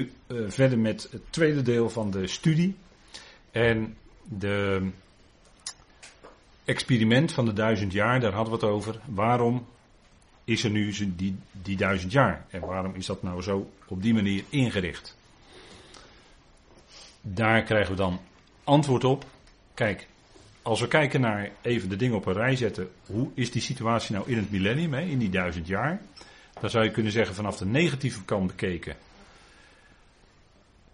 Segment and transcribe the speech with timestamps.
[0.00, 2.76] nu uh, verder met het tweede deel van de studie.
[3.50, 4.88] En de
[6.64, 9.00] experiment van de duizend jaar, daar hadden we het over.
[9.04, 9.66] Waarom
[10.44, 12.46] is er nu die, die duizend jaar?
[12.50, 15.16] En waarom is dat nou zo op die manier ingericht?
[17.20, 18.20] Daar krijgen we dan
[18.64, 19.24] antwoord op.
[19.74, 20.06] Kijk,
[20.62, 22.90] als we kijken naar even de dingen op een rij zetten.
[23.06, 26.00] Hoe is die situatie nou in het millennium, hè, in die duizend jaar?
[26.60, 28.96] Dan zou je kunnen zeggen vanaf de negatieve kant bekeken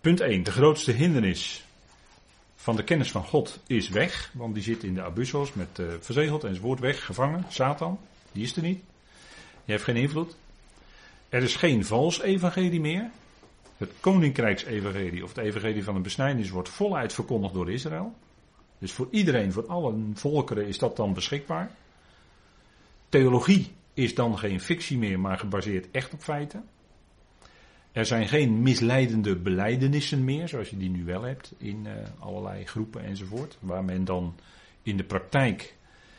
[0.01, 0.43] Punt 1.
[0.43, 1.65] De grootste hindernis
[2.57, 4.31] van de kennis van God is weg.
[4.35, 7.45] Want die zit in de abussos met uh, verzegeld en zijn woord weg, gevangen.
[7.49, 7.99] Satan,
[8.33, 8.79] die is er niet.
[9.65, 10.37] Die heeft geen invloed.
[11.29, 13.11] Er is geen vals evangelie meer.
[13.77, 18.15] Het koninkrijksevangelie of het evangelie van de besnijdenis wordt voluit verkondigd door Israël.
[18.79, 21.71] Dus voor iedereen, voor alle volkeren is dat dan beschikbaar.
[23.09, 26.69] Theologie is dan geen fictie meer, maar gebaseerd echt op feiten.
[27.93, 32.67] Er zijn geen misleidende beleidenissen meer, zoals je die nu wel hebt in uh, allerlei
[32.67, 34.35] groepen enzovoort, waar men dan
[34.83, 35.75] in de praktijk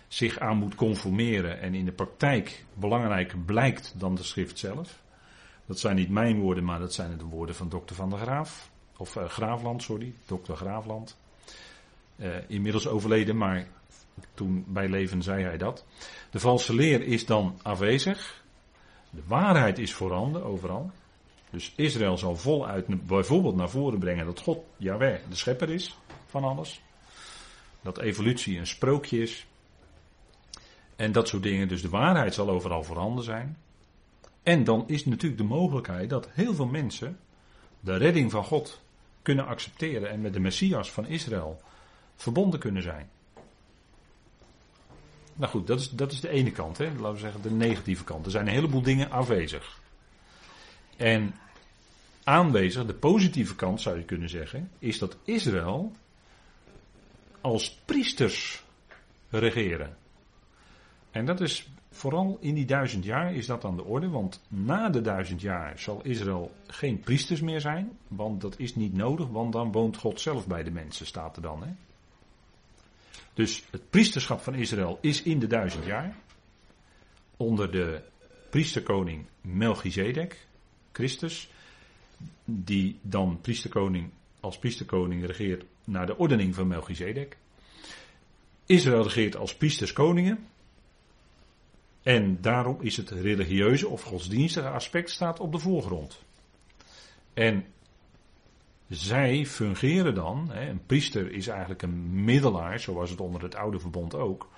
[0.08, 5.04] zich aan moet conformeren en in de praktijk belangrijker blijkt dan de schrift zelf.
[5.66, 8.72] Dat zijn niet mijn woorden, maar dat zijn de woorden van dokter Van der Graaf,
[8.98, 11.18] of uh, Graafland, sorry, dokter Graafland.
[12.16, 13.68] Uh, inmiddels overleden, maar
[14.34, 15.86] toen bij leven zei hij dat.
[16.30, 18.44] De valse leer is dan afwezig.
[19.10, 20.92] De waarheid is voorhanden overal.
[21.52, 26.44] Dus Israël zal voluit bijvoorbeeld naar voren brengen dat God, Yahweh, de schepper is van
[26.44, 26.82] alles.
[27.82, 29.46] Dat evolutie een sprookje is.
[30.96, 31.68] En dat soort dingen.
[31.68, 33.58] Dus de waarheid zal overal voorhanden zijn.
[34.44, 37.20] En dan is natuurlijk de mogelijkheid dat heel veel mensen
[37.80, 38.82] de redding van God
[39.22, 41.62] kunnen accepteren en met de Messias van Israël
[42.16, 43.10] verbonden kunnen zijn.
[45.34, 46.86] Nou goed, dat is, dat is de ene kant, hè?
[46.86, 48.26] laten we zeggen de negatieve kant.
[48.26, 49.81] Er zijn een heleboel dingen afwezig.
[51.02, 51.34] En
[52.24, 55.92] aanwezig, de positieve kant zou je kunnen zeggen, is dat Israël
[57.42, 58.64] als priesters
[59.30, 59.98] regeren.
[61.12, 64.90] En dat is vooral in die duizend jaar is dat aan de orde, want na
[64.90, 69.54] de duizend jaar zal Israël geen priesters meer zijn, want dat is niet nodig, want
[69.54, 71.64] dan woont God zelf bij de mensen, staat er dan.
[71.64, 71.72] Hè?
[73.34, 76.16] Dus het priesterschap van Israël is in de duizend jaar,
[77.38, 78.02] onder de
[78.50, 80.50] priesterkoning Melchizedek,
[80.92, 81.50] Christus,
[82.46, 84.10] die dan priesterkoning,
[84.40, 87.38] als priesterkoning regeert naar de ordening van Melchizedek.
[88.66, 90.48] Israël regeert als priesterskoningen.
[92.04, 96.24] En daarom is het religieuze of godsdienstige aspect staat op de voorgrond.
[97.34, 97.66] En
[98.90, 104.16] zij fungeren dan, een priester is eigenlijk een middelaar, zoals het onder het oude verbond
[104.16, 104.50] ook.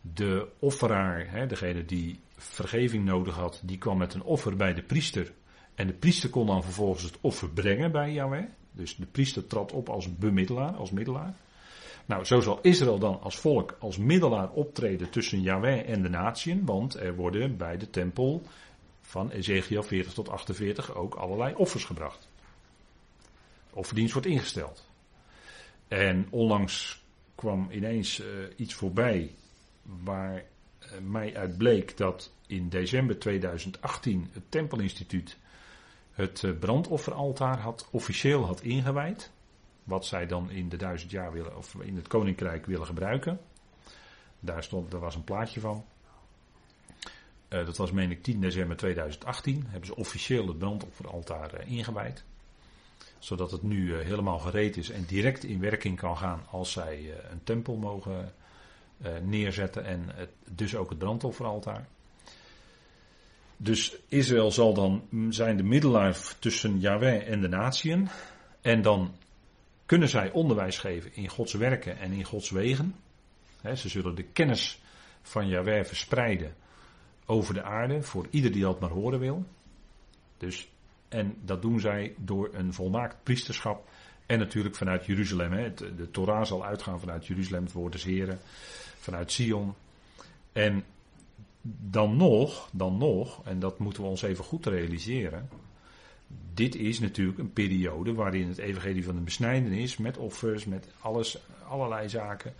[0.00, 5.32] De offeraar, degene die vergeving nodig had, die kwam met een offer bij de priester
[5.76, 8.44] en de priester kon dan vervolgens het offer brengen bij Yahweh.
[8.72, 11.34] Dus de priester trad op als bemiddelaar, als middelaar.
[12.06, 16.64] Nou, zo zal Israël dan als volk, als middelaar optreden tussen Yahweh en de natieën.
[16.64, 18.42] Want er worden bij de tempel
[19.00, 22.28] van Ezekiel 40 tot 48 ook allerlei offers gebracht.
[23.72, 24.88] Offerdienst wordt ingesteld.
[25.88, 27.04] En onlangs
[27.34, 28.26] kwam ineens uh,
[28.56, 29.34] iets voorbij
[29.82, 35.36] waar uh, mij uit bleek dat in december 2018 het Tempelinstituut
[36.16, 39.30] het eh, brandofferaltaar had, officieel had ingewijd.
[39.84, 43.40] Wat zij dan in de duizend jaar willen, of in het koninkrijk willen gebruiken.
[44.40, 45.84] Daar, stond, daar was een plaatje van.
[47.48, 49.64] Uh, dat was meen ik 10 december 2018.
[49.68, 52.24] Hebben ze officieel het brandofferaltaar uh, ingewijd.
[53.18, 57.44] Zodat het nu helemaal gereed is en direct in werking kan gaan als zij een
[57.44, 58.34] tempel mogen
[59.22, 59.84] neerzetten.
[59.84, 61.86] En het, dus ook het brandofferaltaar.
[63.56, 68.08] Dus Israël zal dan zijn de middelaar tussen Yahweh en de natieën.
[68.60, 69.14] En dan
[69.86, 72.94] kunnen zij onderwijs geven in Gods werken en in Gods wegen.
[73.74, 74.80] ze zullen de kennis
[75.22, 76.54] van Yahweh verspreiden
[77.26, 79.44] over de aarde voor ieder die dat maar horen wil.
[80.38, 80.68] Dus,
[81.08, 83.88] en dat doen zij door een volmaakt priesterschap
[84.26, 85.74] en natuurlijk vanuit Jeruzalem.
[85.96, 88.38] De Torah zal uitgaan vanuit Jeruzalem, het woord des Heren,
[88.98, 89.74] vanuit Sion.
[90.52, 90.84] En
[91.80, 95.48] dan nog, dan nog, en dat moeten we ons even goed realiseren.
[96.54, 101.38] Dit is natuurlijk een periode waarin het evangelie van de besnijdenis met offers, met alles,
[101.68, 102.54] allerlei zaken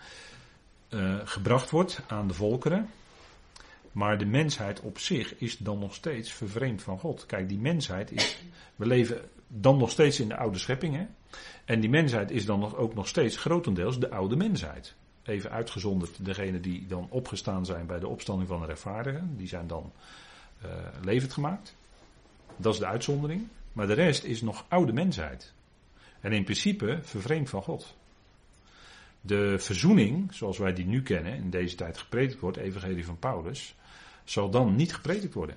[0.91, 2.89] uh, gebracht wordt aan de volkeren.
[3.93, 7.27] Maar de mensheid op zich is dan nog steeds vervreemd van God.
[7.27, 8.39] Kijk, die mensheid is.
[8.77, 10.97] We leven dan nog steeds in de oude schepping.
[10.97, 11.07] Hè?
[11.65, 14.95] En die mensheid is dan ook nog steeds grotendeels de oude mensheid
[15.27, 19.37] even uitgezonderd degenen die dan opgestaan zijn bij de opstanding van de rechtvaardigen.
[19.37, 19.93] Die zijn dan
[20.65, 20.71] uh,
[21.03, 21.77] levend gemaakt.
[22.57, 23.49] Dat is de uitzondering.
[23.73, 25.53] Maar de rest is nog oude mensheid.
[26.21, 27.97] En in principe vervreemd van God.
[29.21, 33.75] De verzoening, zoals wij die nu kennen, in deze tijd gepredikt wordt, evangelie van Paulus,
[34.25, 35.57] zal dan niet gepredikt worden.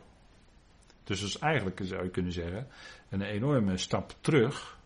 [1.03, 2.67] Dus dat is eigenlijk, zou je kunnen zeggen,
[3.09, 4.77] een enorme stap terug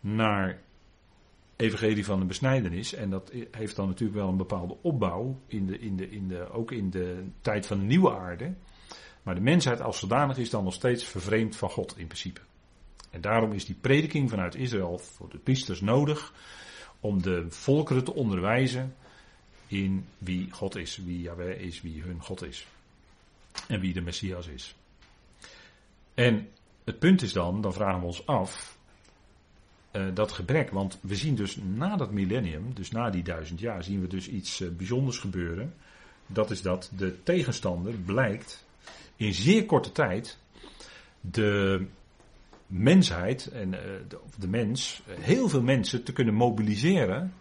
[0.00, 0.60] naar
[1.58, 2.94] evangelie van de besnijdenis.
[2.94, 6.50] En dat heeft dan natuurlijk wel een bepaalde opbouw, in de, in de, in de,
[6.50, 8.54] ook in de tijd van de nieuwe aarde.
[9.22, 12.40] Maar de mensheid als zodanig is dan nog steeds vervreemd van God in principe.
[13.10, 16.32] En daarom is die prediking vanuit Israël voor de priesters nodig
[17.00, 18.94] om de volkeren te onderwijzen
[19.66, 22.66] in wie God is, wie Yahweh is, wie hun God is.
[23.68, 24.74] En wie de Messias is.
[26.14, 26.48] En
[26.84, 28.77] het punt is dan, dan vragen we ons af,
[29.92, 33.84] uh, dat gebrek, want we zien dus na dat millennium, dus na die duizend jaar,
[33.84, 35.74] zien we dus iets uh, bijzonders gebeuren.
[36.26, 38.66] Dat is dat de tegenstander blijkt
[39.16, 40.38] in zeer korte tijd
[41.20, 41.86] de
[42.66, 47.32] mensheid en uh, de, de, mens, heel veel mensen te kunnen mobiliseren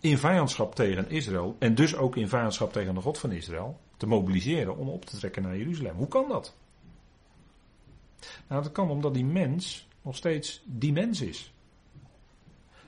[0.00, 4.06] in vijandschap tegen Israël en dus ook in vijandschap tegen de God van Israël, te
[4.06, 5.96] mobiliseren om op te trekken naar Jeruzalem.
[5.96, 6.56] Hoe kan dat?
[8.48, 11.52] Nou, dat kan omdat die mens nog steeds die mens is.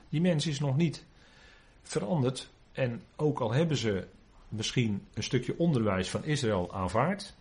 [0.09, 1.05] Die mens is nog niet
[1.81, 2.49] veranderd.
[2.71, 4.07] En ook al hebben ze
[4.47, 7.33] misschien een stukje onderwijs van Israël aanvaard.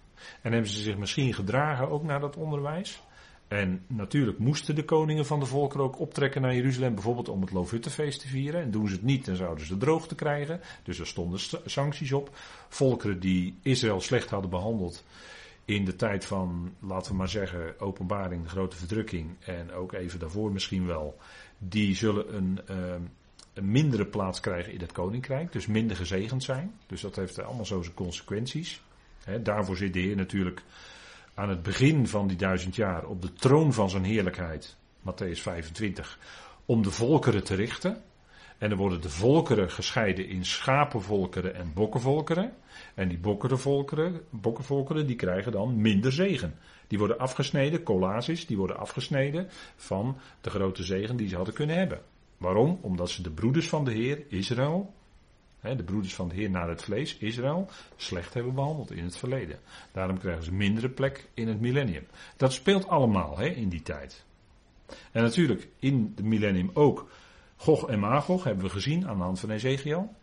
[0.42, 3.00] En hebben ze zich misschien gedragen ook naar dat onderwijs.
[3.48, 7.52] En natuurlijk moesten de koningen van de volkeren ook optrekken naar Jeruzalem, bijvoorbeeld om het
[7.52, 8.62] Loofhuttenfeest te vieren.
[8.62, 10.60] En doen ze het niet, dan zouden ze droogte krijgen.
[10.82, 12.36] Dus er stonden sancties op.
[12.68, 15.04] Volkeren die Israël slecht hadden behandeld,
[15.68, 20.18] in de tijd van, laten we maar zeggen, openbaring, de grote verdrukking en ook even
[20.18, 21.18] daarvoor misschien wel,
[21.58, 22.94] die zullen een, uh,
[23.52, 26.74] een mindere plaats krijgen in het koninkrijk, dus minder gezegend zijn.
[26.86, 28.82] Dus dat heeft allemaal zo zijn consequenties.
[29.42, 30.62] daarvoor zit de Heer natuurlijk
[31.34, 36.18] aan het begin van die duizend jaar op de troon van zijn heerlijkheid, Matthäus 25,
[36.66, 38.02] om de volkeren te richten.
[38.58, 42.52] En dan worden de volkeren gescheiden in schapenvolkeren en bokkenvolkeren.
[42.94, 46.54] En die bokkenvolkeren, bokkenvolkeren die krijgen dan minder zegen.
[46.86, 51.76] Die worden afgesneden, collasis, die worden afgesneden van de grote zegen die ze hadden kunnen
[51.76, 52.00] hebben.
[52.36, 52.78] Waarom?
[52.82, 54.94] Omdat ze de broeders van de Heer, Israël,
[55.60, 59.58] de broeders van de Heer naar het vlees, Israël, slecht hebben behandeld in het verleden.
[59.92, 62.06] Daarom krijgen ze mindere plek in het millennium.
[62.36, 64.24] Dat speelt allemaal in die tijd.
[65.12, 67.08] En natuurlijk in het millennium ook
[67.60, 70.14] Gog en Magog hebben we gezien aan de hand van Ezekiel.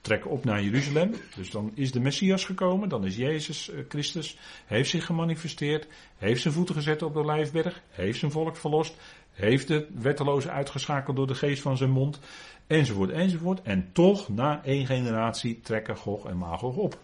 [0.00, 1.14] Trekken op naar Jeruzalem.
[1.36, 2.88] Dus dan is de Messias gekomen.
[2.88, 4.38] Dan is Jezus eh, Christus.
[4.66, 5.86] Heeft zich gemanifesteerd.
[6.16, 7.82] Heeft zijn voeten gezet op de Lijfberg.
[7.88, 8.96] Heeft zijn volk verlost.
[9.32, 12.20] Heeft de wetteloze uitgeschakeld door de geest van zijn mond.
[12.66, 13.62] Enzovoort, enzovoort.
[13.62, 16.98] En toch na één generatie trekken Gog en Magog op.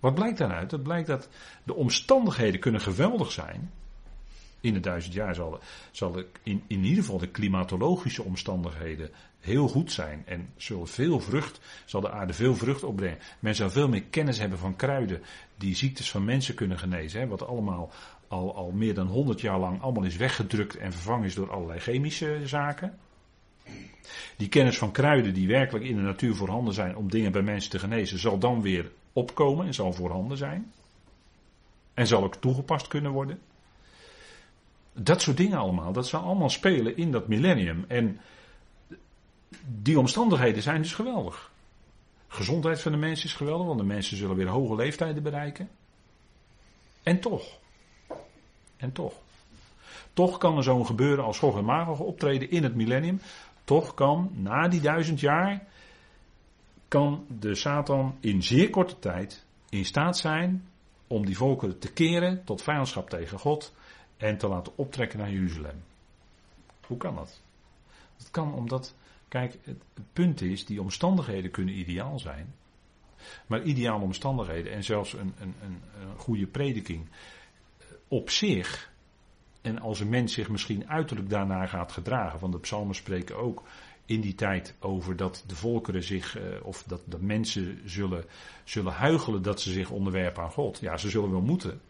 [0.00, 0.70] Wat blijkt daaruit?
[0.70, 1.28] Dat blijkt dat
[1.64, 3.70] de omstandigheden kunnen geweldig zijn
[4.62, 5.60] in de duizend jaar zal,
[5.90, 9.10] zal in, in ieder geval de klimatologische omstandigheden
[9.40, 10.22] heel goed zijn.
[10.26, 13.18] En zullen veel vrucht, zal de aarde veel vrucht opbrengen.
[13.38, 15.22] Men zal veel meer kennis hebben van kruiden
[15.56, 17.20] die ziektes van mensen kunnen genezen.
[17.20, 17.90] Hè, wat allemaal
[18.28, 21.80] al, al meer dan 100 jaar lang allemaal is weggedrukt en vervangen is door allerlei
[21.80, 22.98] chemische zaken.
[24.36, 27.70] Die kennis van kruiden die werkelijk in de natuur voorhanden zijn om dingen bij mensen
[27.70, 30.72] te genezen, zal dan weer opkomen en zal voorhanden zijn.
[31.94, 33.38] En zal ook toegepast kunnen worden.
[34.94, 37.84] Dat soort dingen allemaal, dat zal allemaal spelen in dat millennium.
[37.88, 38.20] En
[39.66, 41.50] die omstandigheden zijn dus geweldig.
[42.28, 45.68] Gezondheid van de mensen is geweldig, want de mensen zullen weer hoge leeftijden bereiken.
[47.02, 47.58] En toch.
[48.76, 49.14] En toch.
[50.12, 53.20] Toch kan er zo'n gebeuren als Gog en Magog optreden in het millennium.
[53.64, 55.66] Toch kan na die duizend jaar.
[56.88, 60.68] kan de Satan in zeer korte tijd in staat zijn
[61.06, 63.72] om die volkeren te keren tot vijandschap tegen God
[64.22, 65.82] en te laten optrekken naar Jeruzalem.
[66.86, 67.40] Hoe kan dat?
[68.16, 68.94] Dat kan omdat,
[69.28, 72.54] kijk, het, punt is, die omstandigheden kunnen ideaal zijn.
[73.46, 75.80] Maar ideale omstandigheden en zelfs een, een, een,
[76.16, 77.06] goede prediking
[77.78, 78.92] eh, op zich
[79.60, 83.62] en als een mens zich misschien uiterlijk daarnaar gaat gedragen, want de psalmen spreken ook
[84.06, 88.24] in die tijd over dat de volkeren zich, eh, of dat de mensen zullen,
[88.64, 90.78] zullen huigelen dat ze zich onderwerpen aan God.
[90.78, 91.80] Ja, ze zullen wel moeten.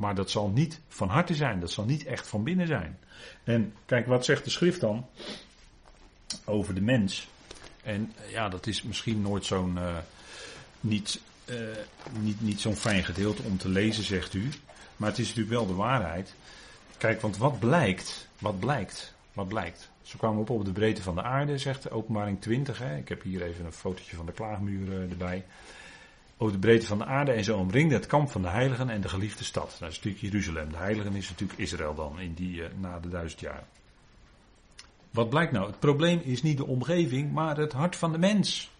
[0.00, 2.98] Maar dat zal niet van harte zijn, dat zal niet echt van binnen zijn.
[3.44, 5.06] En kijk, wat zegt de schrift dan
[6.44, 7.28] over de mens?
[7.82, 9.96] En eh, ja, dat is misschien nooit zo'n, uh,
[10.80, 11.56] niet, uh,
[12.20, 14.48] niet, niet zo'n fijn gedeelte om te lezen, zegt u.
[14.96, 16.34] Maar het is natuurlijk wel de waarheid.
[16.98, 19.90] Kijk, want wat blijkt, wat blijkt, wat blijkt.
[20.02, 22.78] Ze kwamen op op de breedte van de aarde, zegt de openbaring 20.
[22.78, 22.96] Hè.
[22.96, 25.44] Ik heb hier even een fotootje van de klaagmuur erbij.
[26.42, 29.00] Over de breedte van de aarde en zo omringde het kamp van de heiligen en
[29.00, 29.76] de geliefde stad.
[29.78, 30.70] Dat is natuurlijk Jeruzalem.
[30.70, 33.64] De heiligen is natuurlijk Israël dan in die, uh, na de duizend jaar.
[35.10, 35.66] Wat blijkt nou?
[35.66, 38.70] Het probleem is niet de omgeving, maar het hart van de mens.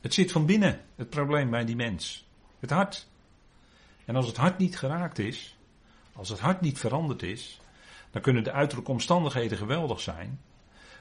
[0.00, 2.26] Het zit van binnen, het probleem bij die mens.
[2.60, 3.08] Het hart.
[4.04, 5.56] En als het hart niet geraakt is,
[6.12, 7.60] als het hart niet veranderd is,
[8.10, 10.40] dan kunnen de uiterlijke omstandigheden geweldig zijn.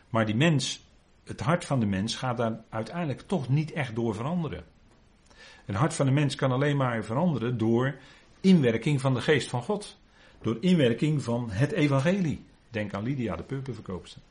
[0.10, 0.82] Maar die mens,
[1.24, 4.64] het hart van de mens gaat daar uiteindelijk toch niet echt door veranderen.
[5.70, 7.96] Het hart van de mens kan alleen maar veranderen door
[8.42, 9.98] inwerking van de geest van God.
[10.42, 12.46] Door inwerking van het evangelie.
[12.70, 14.22] Denk aan Lydia, de pumpenverkoopster.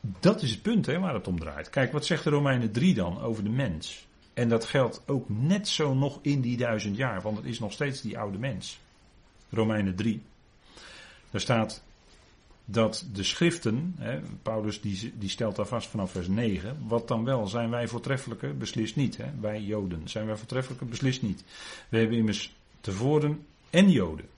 [0.00, 1.70] Dat is het punt hè, waar het om draait.
[1.70, 4.06] Kijk, wat zegt de Romeinen 3 dan over de mens?
[4.34, 7.72] En dat geldt ook net zo nog in die duizend jaar, want het is nog
[7.72, 8.80] steeds die oude mens.
[9.50, 10.22] Romeinen 3.
[11.30, 11.82] Daar staat
[12.68, 17.24] dat de schriften, hè, Paulus die, die stelt daar vast vanaf vers 9, wat dan
[17.24, 18.56] wel, zijn wij voortreffelijker?
[18.56, 19.16] Beslist niet.
[19.16, 19.30] Hè?
[19.40, 20.86] Wij Joden, zijn wij voortreffelijker?
[20.86, 21.44] Beslist niet.
[21.88, 24.28] We hebben immers tevoren en Joden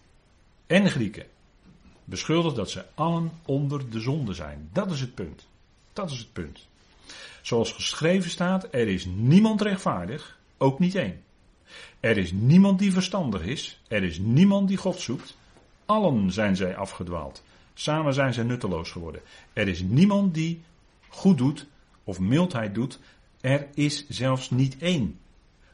[0.67, 1.27] en Grieken
[2.09, 4.69] beschuldigd dat ze allen onder de zonde zijn.
[4.73, 5.47] Dat is het punt.
[5.93, 6.67] Dat is het punt.
[7.43, 11.23] Zoals geschreven staat, er is niemand rechtvaardig, ook niet één.
[12.01, 15.37] Er is niemand die verstandig is, er is niemand die God zoekt.
[15.87, 17.43] Allen zijn zij afgedwaald.
[17.81, 19.21] Samen zijn zij nutteloos geworden.
[19.53, 20.63] Er is niemand die
[21.09, 21.67] goed doet
[22.05, 22.99] of mildheid doet.
[23.41, 25.19] Er is zelfs niet één.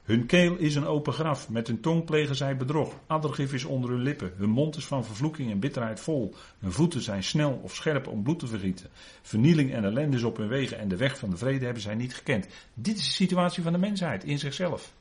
[0.03, 2.95] Hun keel is een open graf, met hun tong plegen zij bedrog.
[3.07, 6.35] Addergif is onder hun lippen, hun mond is van vervloeking en bitterheid vol.
[6.59, 8.91] Hun voeten zijn snel of scherp om bloed te vergieten.
[9.23, 11.95] Vernieling en ellende is op hun wegen en de weg van de vrede hebben zij
[11.95, 12.47] niet gekend.
[12.75, 14.93] Dit is de situatie van de mensheid in zichzelf.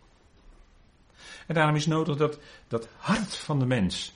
[1.47, 4.13] En daarom is nodig dat dat hart van de mens,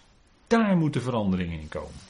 [0.47, 2.06] daar moeten veranderingen in komen.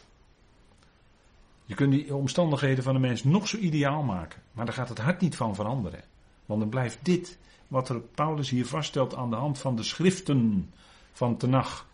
[1.68, 4.98] Je kunt die omstandigheden van de mens nog zo ideaal maken, maar daar gaat het
[4.98, 6.04] hart niet van veranderen.
[6.46, 10.72] Want dan blijft dit wat er Paulus hier vaststelt aan de hand van de schriften
[11.14, 11.88] van Tenach.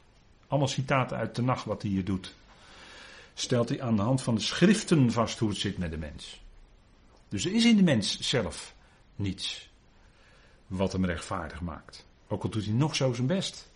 [0.48, 2.34] Allemaal citaten uit Tenach wat hij hier doet.
[3.34, 6.42] Stelt hij aan de hand van de schriften vast hoe het zit met de mens.
[7.30, 8.74] Dus er is in de mens zelf
[9.16, 9.70] niets
[10.68, 12.06] wat hem rechtvaardig maakt.
[12.28, 13.70] Ook al doet hij nog zo zijn best.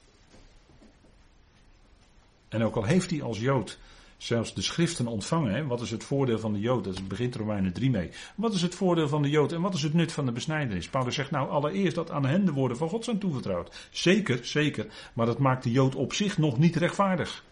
[2.48, 3.78] En ook al heeft hij als Jood
[4.18, 5.54] zelfs de schriften ontvangen.
[5.54, 5.66] Hè?
[5.66, 6.84] Wat is het voordeel van de Jood?
[6.84, 8.10] Dat begint Romeinen 3 mee.
[8.36, 10.90] Wat is het voordeel van de Jood en wat is het nut van de besnijdenis?
[10.90, 13.88] Paulus zegt nou allereerst dat aan hen de woorden van God zijn toevertrouwd.
[13.92, 14.88] Zeker, zeker.
[15.14, 17.46] Maar dat maakt de Jood op zich nog niet rechtvaardig.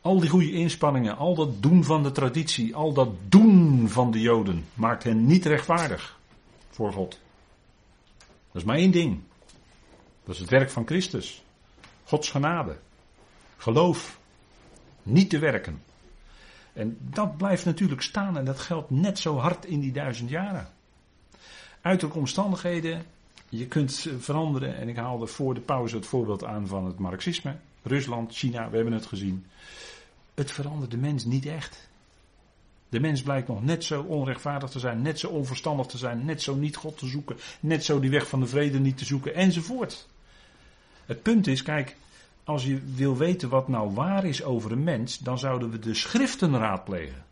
[0.00, 4.20] Al die goede inspanningen, al dat doen van de traditie, al dat doen van de
[4.20, 6.18] Joden maakt hen niet rechtvaardig
[6.70, 7.18] voor God.
[8.18, 9.20] Dat is maar één ding.
[10.24, 11.42] Dat is het werk van Christus.
[12.10, 12.76] Gods genade.
[13.56, 14.18] Geloof.
[15.02, 15.82] Niet te werken.
[16.72, 20.68] En dat blijft natuurlijk staan en dat geldt net zo hard in die duizend jaren.
[21.80, 23.04] Uiterlijke omstandigheden,
[23.48, 24.76] je kunt veranderen.
[24.76, 27.56] En ik haalde voor de pauze het voorbeeld aan van het marxisme.
[27.82, 29.46] Rusland, China, we hebben het gezien.
[30.34, 31.88] Het verandert de mens niet echt.
[32.88, 36.42] De mens blijkt nog net zo onrechtvaardig te zijn, net zo onverstandig te zijn, net
[36.42, 39.34] zo niet God te zoeken, net zo die weg van de vrede niet te zoeken,
[39.34, 40.08] enzovoort.
[41.10, 41.96] Het punt is, kijk,
[42.44, 45.94] als je wil weten wat nou waar is over een mens, dan zouden we de
[45.94, 47.24] schriften raadplegen.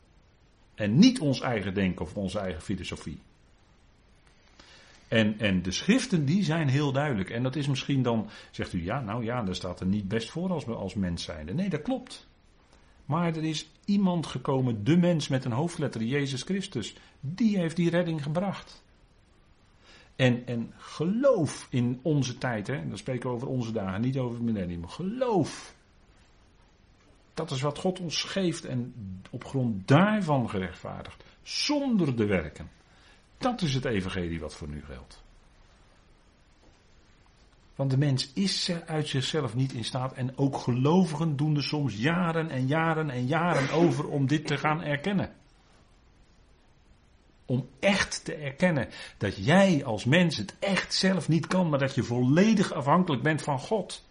[0.75, 3.18] En niet ons eigen denken of onze eigen filosofie.
[5.08, 7.30] En, en de schriften die zijn heel duidelijk.
[7.30, 10.30] En dat is misschien dan, zegt u, ja, nou ja, daar staat er niet best
[10.30, 11.54] voor als, als mens zijnde.
[11.54, 12.26] Nee, dat klopt.
[13.04, 16.94] Maar er is iemand gekomen, de mens met een hoofdletter, Jezus Christus.
[17.20, 18.82] Die heeft die redding gebracht.
[20.18, 24.34] En, en geloof in onze tijd, hè, dan spreken we over onze dagen, niet over
[24.34, 24.88] het millennium.
[24.88, 25.75] Geloof.
[27.34, 28.94] Dat is wat God ons geeft en
[29.30, 31.25] op grond daarvan gerechtvaardigd.
[31.42, 32.70] Zonder de werken.
[33.37, 35.22] Dat is het evangelie wat voor nu geldt.
[37.75, 40.12] Want de mens is uit zichzelf niet in staat.
[40.12, 44.56] En ook gelovigen doen er soms jaren en jaren en jaren over om dit te
[44.56, 45.32] gaan erkennen.
[47.49, 48.88] Om echt te erkennen
[49.19, 53.43] dat jij als mens het echt zelf niet kan, maar dat je volledig afhankelijk bent
[53.43, 54.05] van God.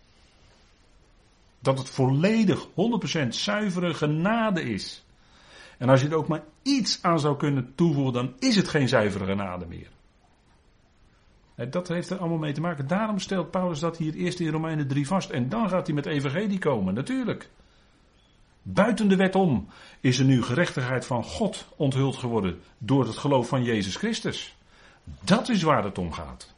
[1.59, 5.05] Dat het volledig 100% zuivere genade is.
[5.77, 8.87] En als je er ook maar iets aan zou kunnen toevoegen, dan is het geen
[8.87, 9.89] zuivere genade meer.
[11.69, 12.87] Dat heeft er allemaal mee te maken.
[12.87, 15.29] Daarom stelt Paulus dat hier eerst in Romeinen 3 vast.
[15.29, 17.49] En dan gaat hij met evangelie komen, natuurlijk.
[18.69, 19.67] Buiten de wet om
[19.99, 24.55] is er nu gerechtigheid van God onthuld geworden door het geloof van Jezus Christus.
[25.03, 26.53] Dat is waar het om gaat.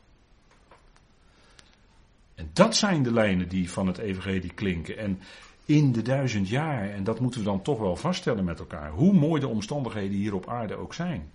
[2.36, 4.98] En dat zijn de lijnen die van het evangelie klinken.
[4.98, 5.20] En
[5.66, 9.14] in de duizend jaar, en dat moeten we dan toch wel vaststellen met elkaar, hoe
[9.14, 11.32] mooi de omstandigheden hier op aarde ook zijn.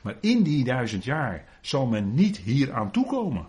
[0.00, 3.46] Maar in die duizend jaar zal men niet hier aan toekomen.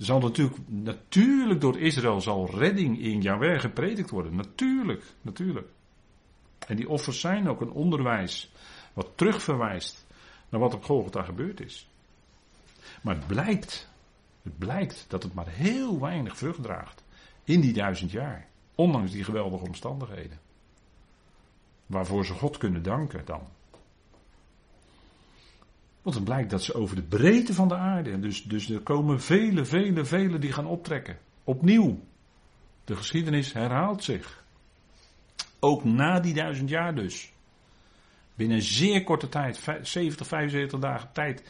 [0.00, 4.34] Zal natuurlijk, natuurlijk door Israël zal redding in Jahweh gepredikt worden.
[4.34, 5.68] Natuurlijk, natuurlijk.
[6.66, 8.52] En die offers zijn ook een onderwijs
[8.92, 10.06] wat terugverwijst
[10.48, 11.88] naar wat op Golgotha gebeurd is.
[13.02, 13.88] Maar het blijkt,
[14.42, 17.04] het blijkt dat het maar heel weinig vrucht draagt
[17.44, 18.46] in die duizend jaar.
[18.74, 20.40] Ondanks die geweldige omstandigheden.
[21.86, 23.42] Waarvoor ze God kunnen danken dan.
[26.02, 28.20] Want het blijkt dat ze over de breedte van de aarde.
[28.20, 31.18] Dus, dus er komen vele, vele, vele die gaan optrekken.
[31.44, 32.00] Opnieuw.
[32.84, 34.44] De geschiedenis herhaalt zich.
[35.58, 37.32] Ook na die duizend jaar dus.
[38.34, 41.42] Binnen zeer korte tijd, 70, 75 dagen tijd,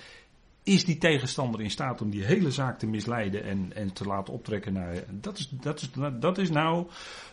[0.63, 4.35] is die tegenstander in staat om die hele zaak te misleiden en, en te laten
[4.35, 5.05] optrekken naar.
[5.11, 5.91] Dat is, dat, is,
[6.21, 6.87] dat is nou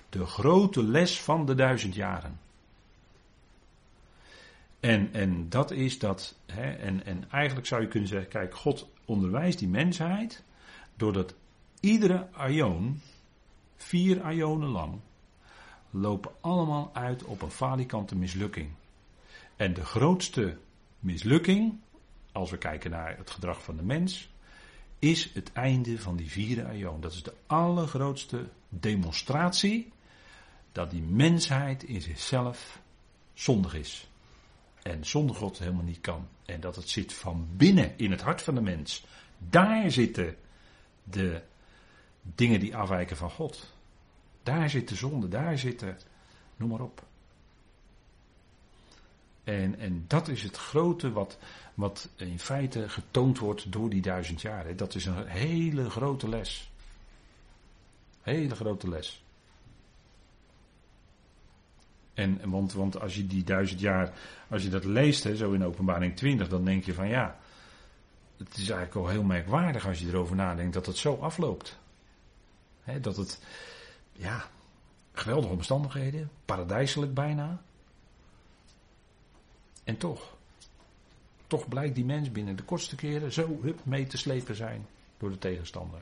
[0.09, 2.39] de grote les van de duizend jaren.
[4.87, 8.89] En, en dat is dat, hè, en, en eigenlijk zou je kunnen zeggen, kijk, God
[9.05, 10.43] onderwijst die mensheid
[10.95, 11.33] doordat
[11.79, 13.01] iedere aion,
[13.75, 14.99] vier aionen lang,
[15.89, 18.69] lopen allemaal uit op een falikante mislukking.
[19.55, 20.57] En de grootste
[20.99, 21.79] mislukking,
[22.31, 24.29] als we kijken naar het gedrag van de mens,
[24.99, 27.01] is het einde van die vierde aion.
[27.01, 29.91] Dat is de allergrootste demonstratie
[30.71, 32.81] dat die mensheid in zichzelf
[33.33, 34.07] zondig is.
[34.87, 36.27] En zonder God helemaal niet kan.
[36.45, 39.05] En dat het zit van binnen in het hart van de mens.
[39.37, 40.35] Daar zitten
[41.03, 41.41] de
[42.21, 43.73] dingen die afwijken van God.
[44.43, 45.97] Daar zit de zonde, daar zitten,
[46.55, 47.05] noem maar op.
[49.43, 51.37] En, en dat is het grote wat,
[51.73, 54.75] wat in feite getoond wordt door die duizend jaar.
[54.75, 56.71] Dat is een hele grote les.
[58.21, 59.23] Hele grote les.
[62.17, 64.13] En, want, want als je die duizend jaar,
[64.47, 67.39] als je dat leest, hè, zo in openbaring 20, dan denk je van ja,
[68.37, 71.79] het is eigenlijk al heel merkwaardig als je erover nadenkt dat het zo afloopt.
[73.01, 73.41] dat het,
[74.11, 74.49] ja,
[75.11, 77.61] geweldige omstandigheden, paradijselijk bijna.
[79.83, 80.37] En toch,
[81.47, 84.85] toch blijkt die mens binnen de kortste keren zo hup, mee te slepen zijn
[85.17, 86.01] door de tegenstander.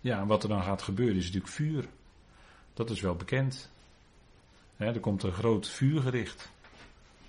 [0.00, 1.88] Ja, en wat er dan gaat gebeuren is natuurlijk vuur.
[2.74, 3.70] Dat is wel bekend.
[4.76, 6.48] er komt een groot vuurgericht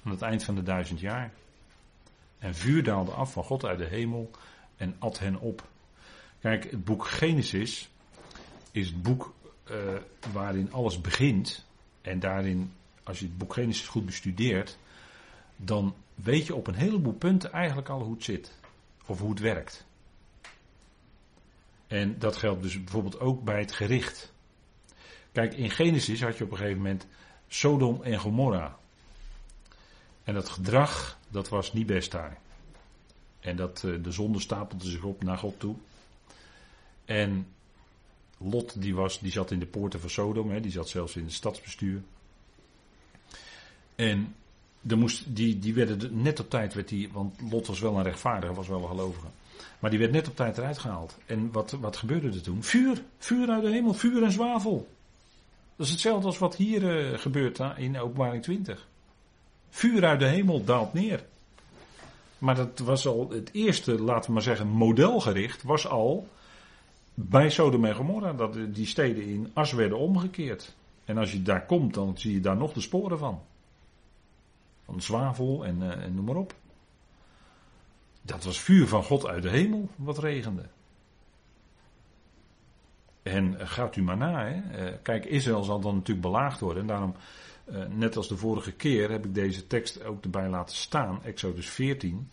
[0.03, 1.31] aan het eind van de duizend jaar.
[2.37, 4.31] En vuur daalde af van God uit de hemel
[4.77, 5.67] en at hen op.
[6.39, 7.89] Kijk, het boek Genesis
[8.71, 9.33] is het boek
[9.71, 9.77] uh,
[10.33, 11.65] waarin alles begint.
[12.01, 12.71] En daarin,
[13.03, 14.77] als je het boek Genesis goed bestudeert,
[15.55, 18.53] dan weet je op een heleboel punten eigenlijk al hoe het zit.
[19.05, 19.85] Of hoe het werkt.
[21.87, 24.33] En dat geldt dus bijvoorbeeld ook bij het gericht.
[25.35, 27.07] Kijk, in Genesis had je op een gegeven moment
[27.47, 28.77] Sodom en Gomorra.
[30.23, 32.37] En dat gedrag, dat was niet best daar.
[33.39, 35.75] En dat, eh, de zonde stapelde zich op naar God toe.
[37.05, 37.47] En
[38.37, 41.23] Lot, die, was, die zat in de poorten van Sodom, hè, die zat zelfs in
[41.23, 42.01] het stadsbestuur.
[43.95, 44.35] En
[44.87, 48.03] er moest, die, die werden net op tijd, werd die, want Lot was wel een
[48.03, 49.27] rechtvaardige, was wel een gelovige.
[49.79, 51.17] Maar die werd net op tijd eruit gehaald.
[51.25, 52.63] En wat, wat gebeurde er toen?
[52.63, 54.93] Vuur, vuur uit de hemel, vuur en zwavel.
[55.75, 58.87] Dat is hetzelfde als wat hier uh, gebeurt in openbaring 20.
[59.69, 61.25] Vuur uit de hemel daalt neer.
[62.37, 66.27] Maar dat was al het eerste, laten we maar zeggen, modelgericht, was al
[67.13, 68.33] bij Sodom en Gomorra.
[68.33, 70.75] Dat die steden in as werden omgekeerd.
[71.05, 73.41] En als je daar komt, dan zie je daar nog de sporen van.
[74.85, 76.53] Van zwavel en, uh, en noem maar op.
[78.21, 80.63] Dat was vuur van God uit de hemel wat regende.
[83.25, 84.45] En gaat u maar na.
[84.45, 84.85] Hè.
[84.85, 86.81] Eh, kijk, Israël zal dan natuurlijk belaagd worden.
[86.81, 87.15] En daarom,
[87.65, 91.23] eh, net als de vorige keer, heb ik deze tekst ook erbij laten staan.
[91.23, 92.29] Exodus 14.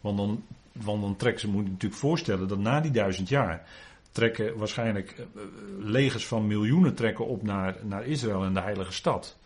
[0.00, 3.68] Want dan, want dan trekken ze, moet je natuurlijk voorstellen dat na die duizend jaar
[4.12, 5.42] trekken waarschijnlijk eh,
[5.78, 9.38] legers van miljoenen trekken op naar, naar Israël en de heilige stad.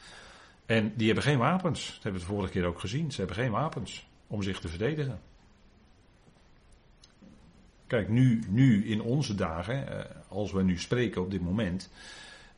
[0.66, 1.86] En die hebben geen wapens.
[1.86, 3.12] Dat hebben we de vorige keer ook gezien.
[3.12, 5.20] Ze hebben geen wapens om zich te verdedigen.
[7.86, 11.90] Kijk, nu, nu in onze dagen, eh, als we nu spreken op dit moment,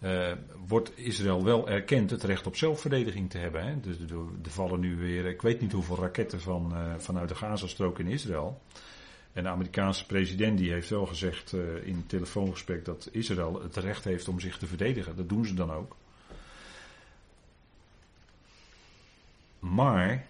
[0.02, 0.32] uh,
[0.66, 3.66] wordt Israël wel erkend het recht op zelfverdediging te hebben.
[3.66, 3.80] Hè?
[3.80, 3.96] Dus
[4.44, 8.06] er vallen nu weer, ik weet niet hoeveel raketten van, uh, vanuit de Gazastrook in
[8.06, 8.60] Israël.
[9.32, 14.04] En de Amerikaanse president die heeft wel gezegd in het telefoongesprek dat Israël het recht
[14.04, 15.16] heeft om zich te verdedigen.
[15.16, 15.96] Dat doen ze dan ook.
[19.58, 20.26] Maar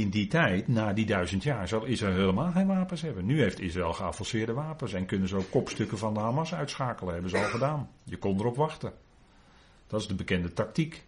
[0.00, 3.26] in die tijd, na die duizend jaar, zal Israël helemaal geen wapens hebben.
[3.26, 7.12] Nu heeft Israël geavanceerde wapens en kunnen ze ook kopstukken van de Hamas uitschakelen.
[7.12, 7.90] Hebben ze al gedaan.
[8.04, 8.92] Je kon erop wachten.
[9.86, 11.06] Dat is de bekende tactiek.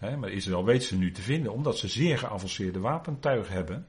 [0.00, 3.86] Maar Israël weet ze nu te vinden, omdat ze zeer geavanceerde wapentuig hebben.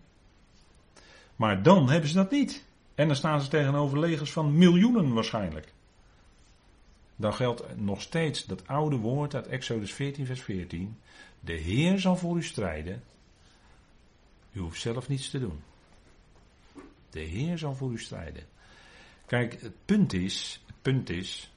[1.35, 2.65] Maar dan hebben ze dat niet.
[2.95, 5.73] En dan staan ze tegenover legers van miljoenen waarschijnlijk.
[7.15, 10.97] Dan geldt nog steeds dat oude woord uit Exodus 14, vers 14.
[11.39, 13.03] De Heer zal voor u strijden.
[14.51, 15.63] U hoeft zelf niets te doen.
[17.09, 18.43] De Heer zal voor u strijden.
[19.25, 21.51] Kijk, het punt is, het punt is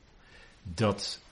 [0.63, 1.23] dat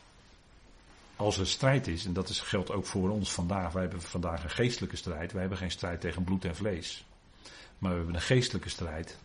[1.16, 4.44] als er strijd is, en dat is, geldt ook voor ons vandaag, wij hebben vandaag
[4.44, 5.32] een geestelijke strijd.
[5.32, 7.04] Wij hebben geen strijd tegen bloed en vlees.
[7.78, 9.18] Maar we hebben een geestelijke strijd.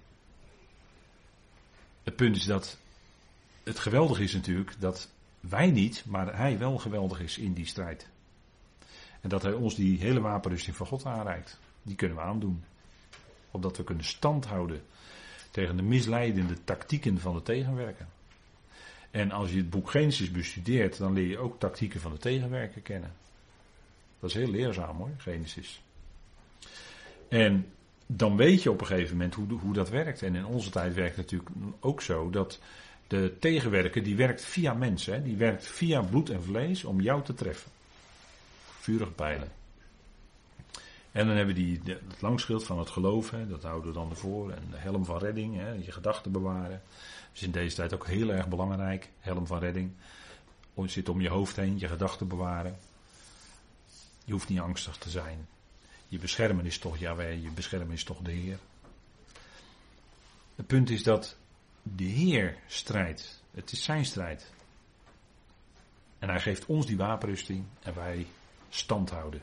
[2.04, 2.78] Het punt is dat
[3.64, 8.08] het geweldig is natuurlijk dat wij niet, maar hij wel geweldig is in die strijd.
[9.22, 11.60] En dat hij ons die hele wapenrusting van God aanreikt.
[11.88, 12.64] Die kunnen we aandoen.
[13.52, 14.82] Opdat we kunnen standhouden
[15.52, 18.06] tegen de misleidende tactieken van de tegenwerker.
[19.12, 22.82] En als je het boek Genesis bestudeert, dan leer je ook tactieken van de tegenwerker
[22.82, 23.12] kennen.
[24.20, 25.82] Dat is heel leerzaam hoor, Genesis.
[27.28, 27.68] En
[28.06, 30.22] dan weet je op een gegeven moment hoe, hoe dat werkt.
[30.22, 32.60] En in onze tijd werkt het natuurlijk ook zo dat
[33.08, 35.24] de tegenwerker die werkt via mensen.
[35.24, 37.72] Die werkt via bloed en vlees om jou te treffen.
[38.80, 39.52] Vurige pijlen.
[41.18, 44.52] En dan hebben die, het langschild van het geloof, hè, dat houden we dan ervoor.
[44.52, 46.82] En de helm van redding, hè, je gedachten bewaren.
[46.82, 49.92] Dat is in deze tijd ook heel erg belangrijk, helm van redding.
[50.74, 52.78] Je zit om je hoofd heen, je gedachten bewaren.
[54.26, 55.48] Je hoeft niet angstig te zijn.
[56.08, 58.58] Je beschermen is toch Jaweh, je beschermen is toch de Heer.
[60.56, 61.38] Het punt is dat
[61.84, 63.44] de Heer strijdt.
[63.52, 64.52] Het is zijn strijd.
[66.20, 68.28] En hij geeft ons die wapenrusting en wij
[68.70, 69.42] stand houden.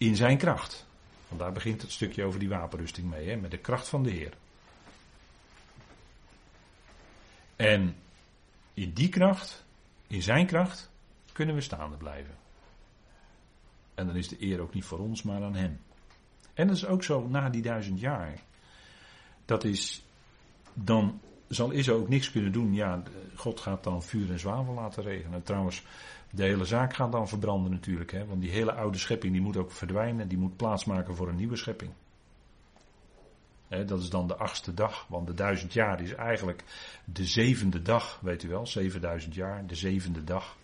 [0.00, 0.86] In zijn kracht.
[1.28, 4.10] Want daar begint het stukje over die wapenrusting mee, hè, met de kracht van de
[4.10, 4.32] Heer.
[7.56, 7.96] En
[8.74, 9.64] in die kracht,
[10.06, 10.90] in zijn kracht,
[11.32, 12.34] kunnen we staande blijven.
[13.94, 15.80] En dan is de eer ook niet voor ons, maar aan hem.
[16.54, 18.42] En dat is ook zo na die duizend jaar.
[19.44, 20.02] Dat is,
[20.74, 22.74] dan zal Israël ook niks kunnen doen.
[22.74, 23.02] Ja,
[23.34, 25.42] God gaat dan vuur en zwavel laten regenen.
[25.42, 25.82] Trouwens,
[26.30, 28.12] de hele zaak gaat dan verbranden natuurlijk.
[28.12, 28.26] Hè?
[28.26, 30.28] Want die hele oude schepping die moet ook verdwijnen.
[30.28, 31.92] Die moet plaatsmaken voor een nieuwe schepping.
[33.68, 35.06] Hè, dat is dan de achtste dag.
[35.08, 36.64] Want de duizend jaar is eigenlijk
[37.04, 38.18] de zevende dag.
[38.22, 39.66] Weet u wel, 7000 jaar.
[39.66, 40.56] De zevende dag.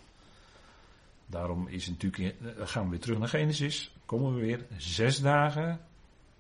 [1.27, 3.95] Daarom is natuurlijk, eh, gaan we weer terug naar Genesis.
[4.07, 4.67] Komen we weer.
[4.77, 5.81] Zes dagen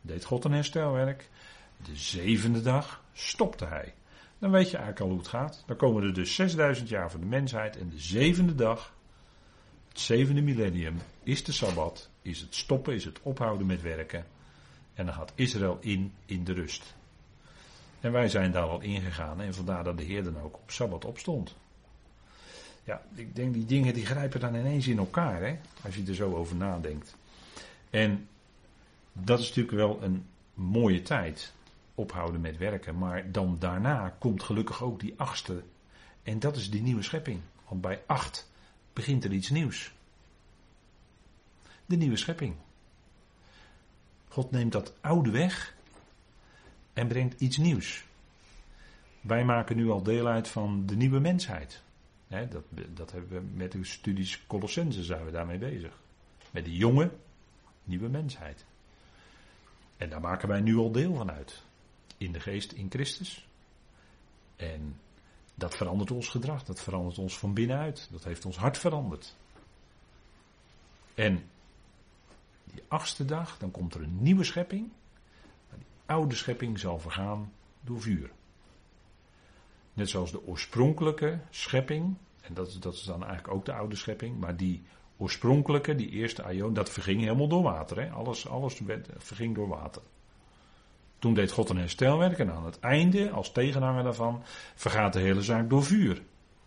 [0.00, 1.28] deed God een herstelwerk.
[1.84, 3.94] De zevende dag stopte hij.
[4.38, 5.62] Dan weet je eigenlijk al hoe het gaat.
[5.66, 7.76] Dan komen er dus 6000 jaar voor de mensheid.
[7.76, 8.94] En de zevende dag,
[9.96, 12.10] het zevende millennium, is de Sabbat.
[12.22, 14.26] Is het stoppen, is het ophouden met werken.
[14.94, 16.94] En dan gaat Israël in, in de rust.
[18.00, 19.40] En wij zijn daar al ingegaan.
[19.40, 21.54] En vandaar dat de Heer dan ook op Sabbat opstond.
[22.84, 26.14] Ja, ik denk die dingen die grijpen dan ineens in elkaar, hè, als je er
[26.14, 27.16] zo over nadenkt.
[27.90, 28.28] En
[29.12, 31.52] dat is natuurlijk wel een mooie tijd,
[31.94, 32.98] ophouden met werken.
[32.98, 35.62] Maar dan daarna komt gelukkig ook die achtste.
[36.22, 37.40] En dat is die nieuwe schepping.
[37.68, 38.54] Want bij acht
[38.96, 39.92] begint er iets nieuws.
[41.86, 42.54] De nieuwe schepping.
[44.28, 45.74] God neemt dat oude weg
[46.92, 48.04] en brengt iets nieuws.
[49.20, 51.84] Wij maken nu al deel uit van de nieuwe mensheid
[52.28, 55.98] dat, dat hebben we met de studies Colossense zijn we daarmee bezig.
[56.50, 57.10] Met de jonge,
[57.84, 58.64] nieuwe mensheid.
[59.96, 61.62] En daar maken wij nu al deel van uit.
[62.16, 63.48] In de geest in Christus.
[64.56, 64.96] En
[65.58, 68.08] dat verandert ons gedrag, dat verandert ons van binnenuit.
[68.12, 69.36] Dat heeft ons hart veranderd.
[71.14, 71.44] En
[72.64, 74.90] die achtste dag, dan komt er een nieuwe schepping.
[75.74, 78.30] Die oude schepping zal vergaan door vuur.
[79.92, 83.96] Net zoals de oorspronkelijke schepping, en dat, is, dat is dan eigenlijk ook de oude
[83.96, 84.82] schepping, maar die
[85.16, 88.00] oorspronkelijke, die eerste aion, dat verging helemaal door water.
[88.00, 88.10] Hè?
[88.10, 88.80] Alles, alles
[89.18, 90.02] verging door water.
[91.18, 94.42] Toen deed God een herstelwerk en aan het einde, als tegenhanger daarvan,
[94.74, 96.22] vergaat de hele zaak door vuur.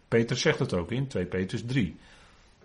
[0.08, 1.98] Peter zegt het ook in 2 Petrus 3.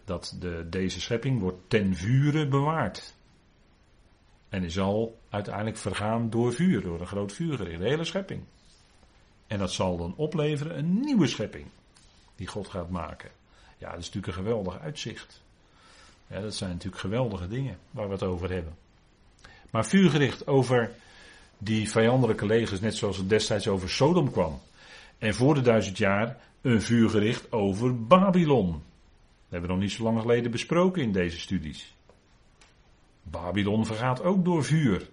[0.04, 3.14] Dat de, deze schepping wordt ten vure bewaard.
[4.48, 7.80] En die zal uiteindelijk vergaan door vuur, door een groot vuurgericht.
[7.80, 8.42] De hele schepping.
[9.46, 11.66] En dat zal dan opleveren een nieuwe schepping
[12.36, 13.30] die God gaat maken.
[13.78, 15.42] Ja, dat is natuurlijk een geweldig uitzicht.
[16.28, 18.76] Dat zijn natuurlijk geweldige dingen waar we het over hebben.
[19.70, 20.94] Maar vuurgericht over
[21.58, 24.60] die vijandelijke legers, net zoals het destijds over Sodom kwam.
[25.18, 28.70] En voor de duizend jaar een vuurgericht over Babylon.
[28.70, 28.82] Dat
[29.48, 31.94] hebben we nog niet zo lang geleden besproken in deze studies.
[33.22, 35.08] Babylon vergaat ook door vuur.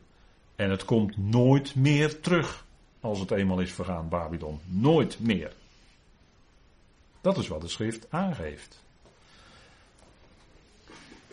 [0.55, 2.65] En het komt nooit meer terug.
[2.99, 4.59] Als het eenmaal is vergaan, Babylon.
[4.65, 5.53] Nooit meer.
[7.21, 8.83] Dat is wat de schrift aangeeft.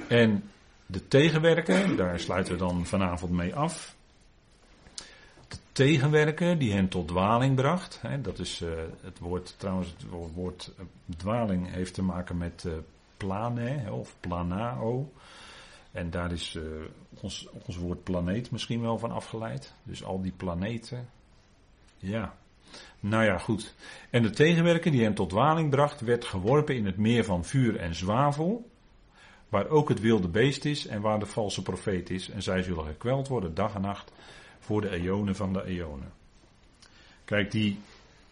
[0.08, 0.50] En
[0.86, 3.96] de tegenwerker, daar sluiten we dan vanavond mee af.
[5.78, 7.98] De tegenwerker die hen tot dwaling bracht.
[8.02, 10.84] Hè, dat is uh, het woord, trouwens, het woord uh,
[11.16, 12.72] dwaling heeft te maken met uh,
[13.16, 15.12] plane of planao.
[15.92, 16.58] En daar is
[17.20, 19.74] ons, ons woord planeet misschien wel van afgeleid.
[19.82, 21.08] Dus al die planeten.
[21.96, 22.34] Ja.
[23.00, 23.74] Nou ja, goed.
[24.10, 27.76] En de tegenwerker die hem tot dwaling bracht, werd geworpen in het meer van vuur
[27.76, 28.70] en zwavel.
[29.48, 32.30] Waar ook het wilde beest is en waar de valse profeet is.
[32.30, 34.12] En zij zullen gekweld worden dag en nacht
[34.58, 36.12] voor de eonen van de eonen.
[37.24, 37.78] Kijk, die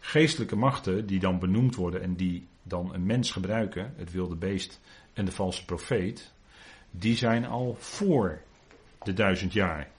[0.00, 4.80] geestelijke machten die dan benoemd worden en die dan een mens gebruiken, het wilde beest
[5.12, 6.32] en de valse profeet,
[6.90, 8.40] die zijn al voor
[9.02, 9.90] de duizend jaar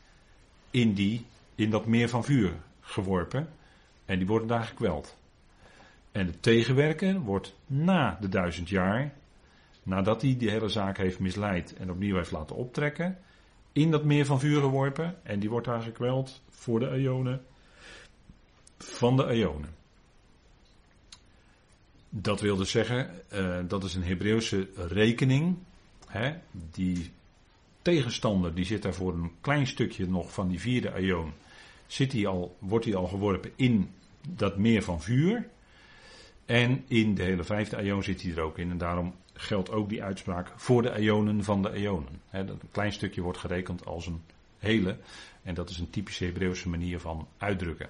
[0.72, 3.50] in, die, in dat meer van vuur geworpen
[4.06, 5.18] en die worden daar gekweld.
[6.12, 9.14] En de tegenwerker wordt na de duizend jaar,
[9.84, 13.18] nadat hij die hele zaak heeft misleid en opnieuw heeft laten optrekken,
[13.78, 17.42] in dat meer van vuur geworpen en die wordt daar gekweld voor de eonen
[18.78, 19.76] van de eonen.
[22.10, 25.58] Dat wil dus zeggen, uh, dat is een Hebreeuwse rekening.
[26.08, 27.12] Hè, die
[27.82, 31.34] tegenstander die zit daar voor een klein stukje nog van die vierde eon.
[31.88, 33.92] Zit hij al, wordt hij al geworpen in
[34.30, 35.50] dat meer van vuur.
[36.46, 38.72] En in de hele vijfde eon zit hij er ook in.
[38.72, 42.22] En daarom geldt ook die uitspraak voor de eonen van de eonen.
[42.32, 44.22] een klein stukje wordt gerekend als een
[44.60, 44.98] hele.
[45.44, 47.90] En dat is een typische Hebreeuwse manier van uitdrukken.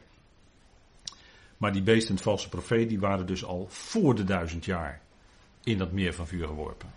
[1.58, 5.02] Maar die beesten en valse profeet, die waren dus al voor de duizend jaar
[5.64, 6.90] in dat meer van vuur geworpen.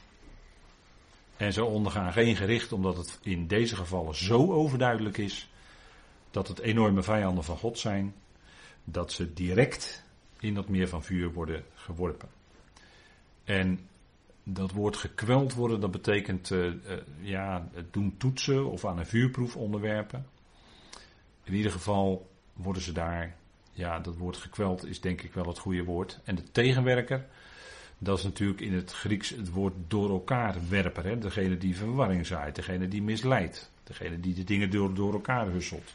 [1.36, 5.50] En ze ondergaan geen gericht, omdat het in deze gevallen zo overduidelijk is
[6.30, 8.14] dat het enorme vijanden van God zijn,
[8.84, 10.04] dat ze direct
[10.40, 12.28] in dat meer van vuur worden geworpen.
[13.44, 13.88] En
[14.44, 16.72] dat woord gekweld worden, dat betekent uh, uh,
[17.20, 20.26] ja, het doen toetsen of aan een vuurproef onderwerpen.
[21.44, 23.36] In ieder geval worden ze daar,
[23.72, 26.20] ja, dat woord gekweld is denk ik wel het goede woord.
[26.24, 27.26] En de tegenwerker,
[27.98, 31.04] dat is natuurlijk in het Grieks het woord door elkaar werpen.
[31.04, 31.18] Hè?
[31.18, 35.94] Degene die verwarring zaait, degene die misleidt, degene die de dingen door, door elkaar husselt.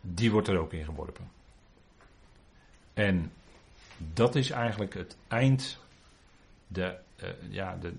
[0.00, 1.30] Die wordt er ook in geworpen.
[2.94, 3.32] En
[3.96, 5.78] dat is eigenlijk het eind,
[6.72, 7.92] de, uh, ja, de,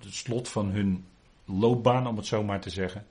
[0.00, 1.04] slot van hun
[1.44, 3.06] loopbaan, om het zo maar te zeggen.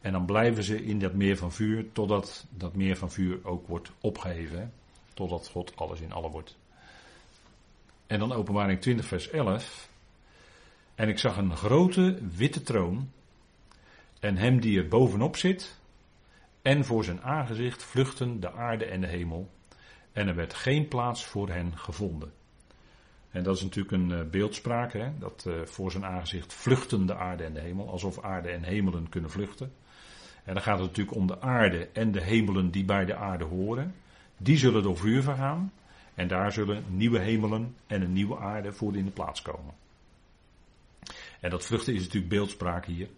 [0.00, 3.68] En dan blijven ze in dat meer van vuur, totdat dat meer van vuur ook
[3.68, 4.72] wordt opgeheven.
[5.14, 6.56] Totdat God alles in alle wordt.
[8.06, 9.88] En dan openbaring 20 vers 11.
[10.94, 13.10] En ik zag een grote witte troon.
[14.20, 15.78] En hem die er bovenop zit.
[16.62, 19.50] En voor zijn aangezicht vluchten de aarde en de hemel.
[20.12, 22.32] En er werd geen plaats voor hen gevonden.
[23.34, 25.08] En dat is natuurlijk een uh, beeldspraak, hè?
[25.18, 29.08] dat uh, voor zijn aangezicht vluchten de aarde en de hemel, alsof aarde en hemelen
[29.08, 29.72] kunnen vluchten.
[30.44, 33.44] En dan gaat het natuurlijk om de aarde en de hemelen die bij de aarde
[33.44, 33.94] horen.
[34.36, 35.72] Die zullen door vuur vergaan.
[36.14, 39.74] En daar zullen nieuwe hemelen en een nieuwe aarde voor in de plaats komen.
[41.40, 43.08] En dat vluchten is natuurlijk beeldspraak hier.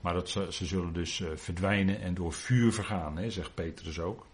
[0.00, 3.98] Maar dat ze, ze zullen dus uh, verdwijnen en door vuur vergaan, hè, zegt Petrus
[3.98, 4.26] ook.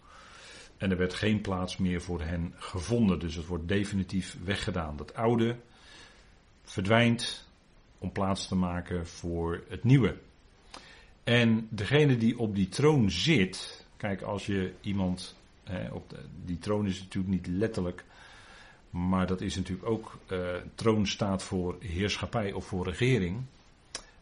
[0.79, 3.19] En er werd geen plaats meer voor hen gevonden.
[3.19, 4.97] Dus het wordt definitief weggedaan.
[4.97, 5.55] Dat oude
[6.63, 7.47] verdwijnt
[7.97, 10.17] om plaats te maken voor het nieuwe.
[11.23, 13.85] En degene die op die troon zit.
[13.97, 15.37] Kijk, als je iemand.
[15.91, 18.03] Op de, die troon is natuurlijk niet letterlijk.
[18.89, 20.17] Maar dat is natuurlijk ook.
[20.31, 23.41] Uh, troon staat voor heerschappij of voor regering.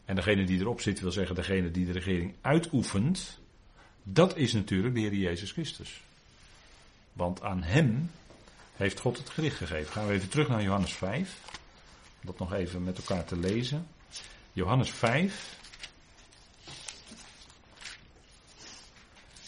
[0.04, 3.38] En degene die erop zit wil zeggen degene die de regering uitoefent.
[4.02, 6.02] Dat is natuurlijk de Heer Jezus Christus.
[7.18, 8.10] Want aan hem
[8.76, 9.92] heeft God het gericht gegeven.
[9.92, 11.40] Gaan we even terug naar Johannes 5.
[12.20, 13.86] Om dat nog even met elkaar te lezen.
[14.52, 15.56] Johannes 5.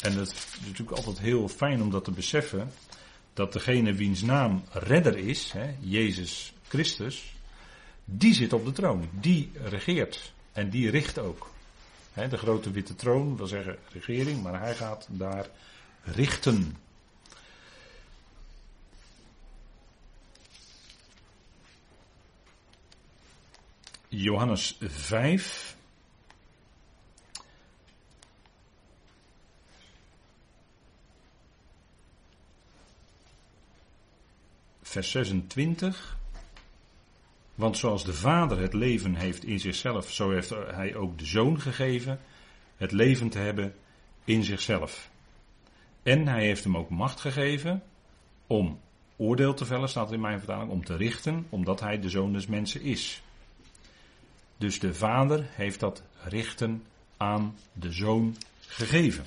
[0.01, 2.73] En het is natuurlijk altijd heel fijn om dat te beseffen.
[3.33, 7.35] Dat degene wiens naam redder is, hè, Jezus Christus,
[8.05, 9.09] die zit op de troon.
[9.21, 10.33] Die regeert.
[10.53, 11.51] En die richt ook.
[12.13, 15.47] Hè, de grote witte troon wil zeggen regering, maar hij gaat daar
[16.03, 16.77] richten.
[24.13, 25.77] Johannes 5.
[34.83, 36.19] Vers 26.
[37.55, 41.61] Want zoals de Vader het leven heeft in zichzelf, zo heeft hij ook de Zoon
[41.61, 42.21] gegeven
[42.77, 43.75] het leven te hebben
[44.25, 45.11] in zichzelf.
[46.03, 47.83] En hij heeft hem ook macht gegeven
[48.47, 48.81] om
[49.17, 52.47] oordeel te vellen, staat in mijn vertaling, om te richten, omdat hij de Zoon des
[52.47, 53.23] Mensen is.
[54.61, 56.83] Dus de vader heeft dat richten
[57.17, 59.25] aan de zoon gegeven.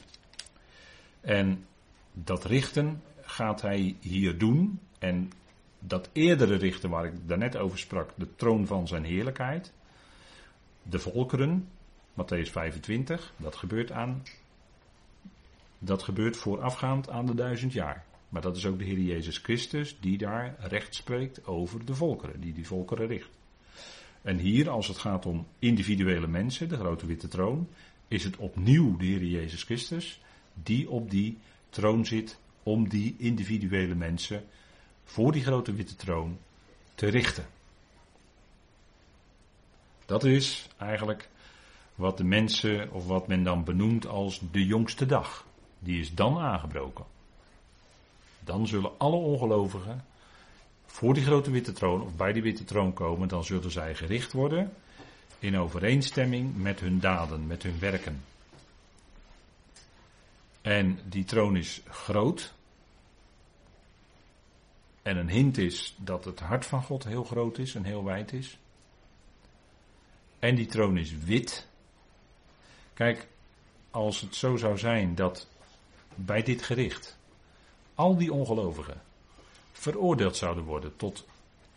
[1.21, 1.65] En
[2.11, 4.79] dat richten gaat hij hier doen.
[4.99, 5.31] En
[5.79, 9.73] dat eerdere richten waar ik daarnet over sprak, de troon van zijn heerlijkheid.
[10.83, 11.67] De volkeren,
[12.11, 14.23] Matthäus 25, dat gebeurt aan.
[15.79, 18.05] Dat gebeurt voorafgaand aan de duizend jaar.
[18.29, 22.39] Maar dat is ook de Heer Jezus Christus die daar recht spreekt over de volkeren,
[22.39, 23.29] die die volkeren richt.
[24.23, 27.67] En hier, als het gaat om individuele mensen, de grote witte troon,
[28.07, 30.21] is het opnieuw de Heer Jezus Christus
[30.53, 31.37] die op die
[31.69, 34.45] troon zit om die individuele mensen
[35.03, 36.37] voor die grote witte troon
[36.95, 37.45] te richten.
[40.05, 41.29] Dat is eigenlijk
[41.95, 45.45] wat de mensen, of wat men dan benoemt als de jongste dag.
[45.79, 47.05] Die is dan aangebroken.
[48.39, 50.05] Dan zullen alle ongelovigen
[50.93, 54.31] voor die grote witte troon of bij die witte troon komen, dan zullen zij gericht
[54.31, 54.73] worden
[55.39, 58.23] in overeenstemming met hun daden, met hun werken.
[60.61, 62.53] En die troon is groot.
[65.01, 68.33] En een hint is dat het hart van God heel groot is en heel wijd
[68.33, 68.57] is.
[70.39, 71.67] En die troon is wit.
[72.93, 73.27] Kijk,
[73.91, 75.47] als het zo zou zijn dat
[76.15, 77.17] bij dit gericht
[77.95, 79.01] al die ongelovigen
[79.83, 81.25] veroordeeld zouden worden tot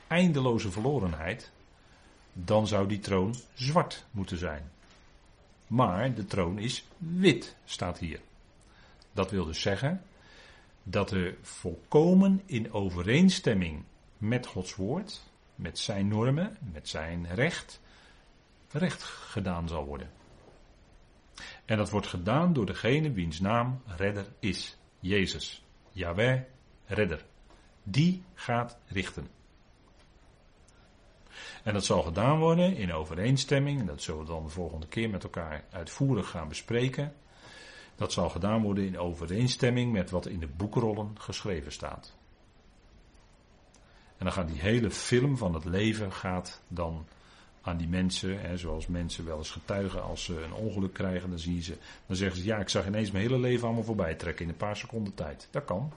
[0.07, 1.51] eindeloze verlorenheid,
[2.33, 4.71] dan zou die troon zwart moeten zijn.
[5.67, 8.21] Maar de troon is wit, staat hier.
[9.13, 10.03] Dat wil dus zeggen
[10.83, 13.83] dat er volkomen in overeenstemming
[14.19, 15.23] met Gods woord,
[15.55, 17.81] met zijn normen, met zijn recht,
[18.71, 20.11] recht gedaan zal worden.
[21.65, 24.77] En dat wordt gedaan door degene wiens naam redder is.
[25.01, 25.65] Jezus.
[25.91, 26.41] Yahweh,
[26.87, 27.25] redder.
[27.89, 29.29] Die gaat richten.
[31.63, 35.11] En dat zal gedaan worden in overeenstemming, en dat zullen we dan de volgende keer
[35.11, 37.15] met elkaar uitvoerig gaan bespreken.
[37.97, 42.15] Dat zal gedaan worden in overeenstemming met wat in de boekrollen geschreven staat.
[44.19, 47.07] En dan gaat die hele film van het leven gaat dan
[47.61, 51.39] aan die mensen, hè, zoals mensen wel eens getuigen als ze een ongeluk krijgen, dan,
[51.39, 54.45] zien ze, dan zeggen ze ja, ik zag ineens mijn hele leven allemaal voorbij trekken
[54.45, 55.49] in een paar seconden tijd.
[55.51, 55.93] Dat kan.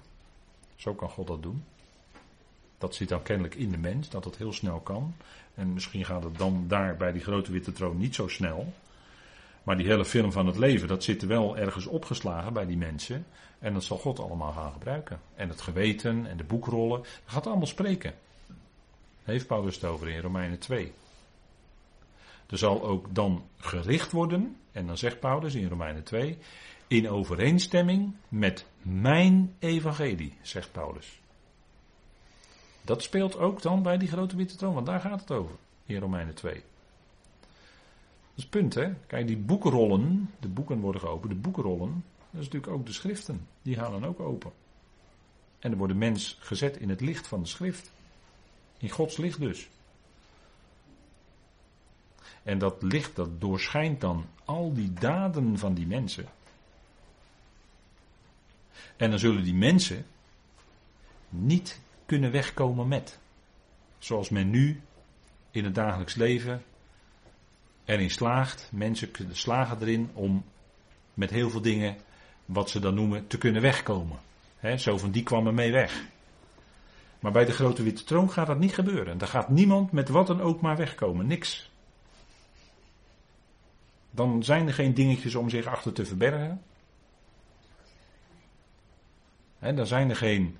[0.75, 1.63] Zo kan God dat doen.
[2.80, 5.13] Dat zit dan kennelijk in de mens, dat het heel snel kan.
[5.56, 8.74] En misschien gaat het dan daar bij die grote witte troon niet zo snel.
[9.63, 13.26] Maar die hele film van het leven, dat zit wel ergens opgeslagen bij die mensen.
[13.60, 15.20] En dat zal God allemaal gaan gebruiken.
[15.36, 18.13] En het geweten en de boekrollen, dat gaat allemaal spreken.
[19.24, 20.94] heeft Paulus het over in Romeinen 2.
[22.50, 26.38] Er zal ook dan gericht worden, en dan zegt Paulus in Romeinen 2,
[26.88, 31.20] in overeenstemming met mijn evangelie, zegt Paulus.
[32.89, 35.99] Dat speelt ook dan bij die grote witte troon, want daar gaat het over in
[35.99, 36.54] Romeinen 2.
[36.54, 36.63] Dat
[38.36, 38.93] is het punt, hè?
[39.08, 43.47] Kijk, die boekenrollen, de boeken worden geopend, de boekenrollen, dat is natuurlijk ook de schriften,
[43.62, 44.52] die gaan dan ook open.
[45.60, 47.91] En er wordt de mens gezet in het licht van de schrift.
[48.78, 49.69] In Gods licht dus.
[52.43, 56.25] En dat licht dat doorschijnt dan al die daden van die mensen.
[58.97, 60.06] En dan zullen die mensen
[61.30, 63.19] niet kunnen wegkomen met.
[63.98, 64.82] Zoals men nu
[65.52, 66.63] in het dagelijks leven
[67.86, 68.69] erin slaagt.
[68.72, 70.43] Mensen slagen erin om
[71.13, 71.98] met heel veel dingen,
[72.45, 74.19] wat ze dan noemen, te kunnen wegkomen.
[74.78, 76.04] zo van die kwam er mee weg.
[77.19, 79.17] Maar bij de grote witte troon gaat dat niet gebeuren.
[79.17, 81.28] Daar gaat niemand met wat dan ook maar wegkomen.
[81.28, 81.72] Niks.
[84.12, 86.62] Dan zijn er geen dingetjes om zich achter te verbergen.
[89.60, 90.58] Dan zijn er geen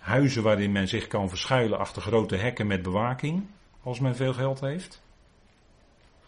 [0.00, 3.46] huizen waarin men zich kan verschuilen achter grote hekken met bewaking,
[3.82, 5.02] als men veel geld heeft.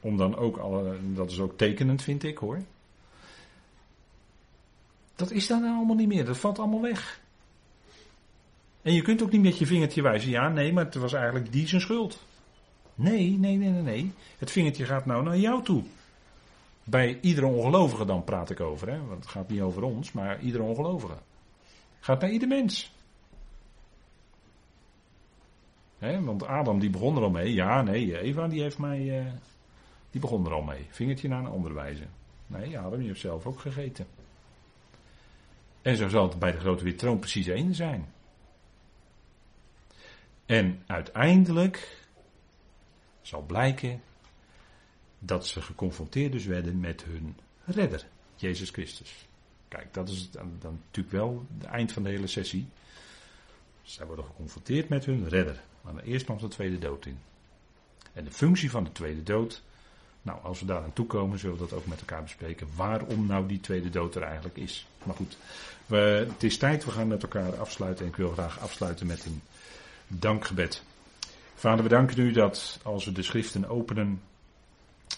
[0.00, 2.60] Om dan ook alle, dat is ook tekenend vind ik hoor.
[5.16, 7.20] Dat is dan allemaal niet meer, dat valt allemaal weg.
[8.82, 11.52] En je kunt ook niet met je vingertje wijzen, ja nee, maar het was eigenlijk
[11.52, 12.22] die zijn schuld.
[12.94, 14.12] Nee, nee, nee, nee, nee.
[14.38, 15.82] Het vingertje gaat nou naar jou toe.
[16.84, 18.98] Bij iedere ongelovige dan praat ik over, hè?
[19.06, 21.16] want het gaat niet over ons, maar iedere ongelovige.
[22.00, 22.92] Gaat naar ieder mens.
[26.02, 27.52] Want Adam die begon er al mee.
[27.52, 29.32] Ja, nee, Eva die heeft mij, uh,
[30.10, 30.86] die begon er al mee.
[30.90, 32.04] Vingertje naar een andere wijze.
[32.46, 34.06] Nee, Adam, je hebt zelf ook gegeten.
[35.82, 38.12] En zo zal het bij de grote wittroon precies één zijn.
[40.46, 42.06] En uiteindelijk
[43.20, 44.02] zal blijken
[45.18, 49.26] dat ze geconfronteerd dus werden met hun redder, Jezus Christus.
[49.68, 52.66] Kijk, dat is dan, dan natuurlijk wel het eind van de hele sessie.
[53.82, 55.62] Zij worden geconfronteerd met hun redder.
[55.82, 57.18] Maar eerst nog de tweede dood in.
[58.12, 59.62] En de functie van de tweede dood.
[60.22, 62.68] Nou, als we daar aan toe komen, zullen we dat ook met elkaar bespreken.
[62.76, 64.86] Waarom nou die tweede dood er eigenlijk is.
[65.02, 65.36] Maar goed,
[65.86, 66.84] we, het is tijd.
[66.84, 68.04] We gaan met elkaar afsluiten.
[68.04, 69.42] En ik wil graag afsluiten met een
[70.06, 70.82] dankgebed.
[71.54, 74.22] Vader, we danken u dat als we de schriften openen,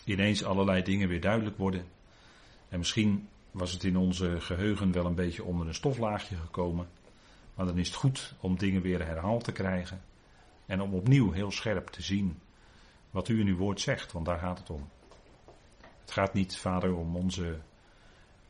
[0.05, 1.85] ineens allerlei dingen weer duidelijk worden.
[2.69, 6.87] En misschien was het in onze geheugen wel een beetje onder een stoflaagje gekomen.
[7.55, 10.03] Maar dan is het goed om dingen weer herhaald te krijgen.
[10.67, 12.41] En om opnieuw heel scherp te zien
[13.11, 14.89] wat u in uw woord zegt, want daar gaat het om.
[16.01, 17.59] Het gaat niet, vader, om onze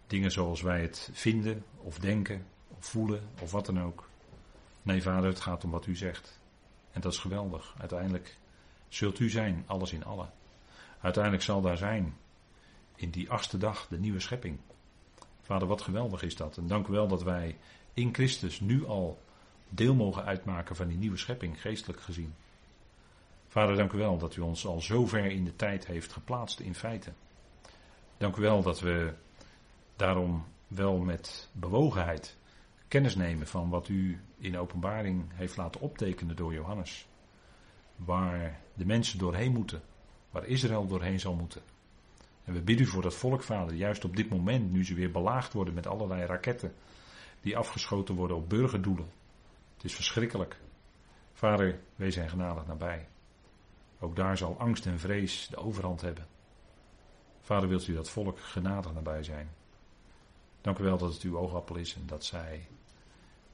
[0.06, 2.46] dingen zoals wij het vinden, of denken,
[2.78, 4.08] of voelen, of wat dan ook.
[4.82, 6.40] Nee, vader, het gaat om wat u zegt.
[6.92, 7.74] En dat is geweldig.
[7.78, 8.38] Uiteindelijk
[8.88, 10.26] zult u zijn, alles in alle.
[11.00, 12.16] Uiteindelijk zal daar zijn,
[12.96, 14.58] in die achtste dag, de nieuwe schepping.
[15.40, 16.56] Vader, wat geweldig is dat.
[16.56, 17.56] En dank u wel dat wij
[17.92, 19.22] in Christus nu al
[19.68, 22.34] deel mogen uitmaken van die nieuwe schepping, geestelijk gezien.
[23.46, 26.60] Vader, dank u wel dat u ons al zo ver in de tijd heeft geplaatst
[26.60, 27.12] in feite.
[28.16, 29.14] Dank u wel dat we
[29.96, 32.36] daarom wel met bewogenheid
[32.88, 37.06] kennis nemen van wat u in openbaring heeft laten optekenen door Johannes.
[37.96, 39.82] Waar de mensen doorheen moeten,
[40.30, 41.62] waar Israël doorheen zal moeten.
[42.44, 45.10] En we bidden u voor dat volk, vader, juist op dit moment, nu ze weer
[45.10, 46.74] belaagd worden met allerlei raketten
[47.40, 49.08] die afgeschoten worden op burgerdoelen.
[49.84, 50.56] Het is verschrikkelijk.
[51.32, 53.08] Vader, wees zijn genadig nabij.
[54.00, 56.26] Ook daar zal angst en vrees de overhand hebben.
[57.40, 59.48] Vader, wilt u dat volk genadig nabij zijn?
[60.60, 62.68] Dank u wel dat het uw oogappel is en dat zij